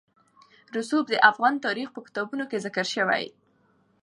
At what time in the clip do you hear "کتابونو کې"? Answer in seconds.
2.05-2.61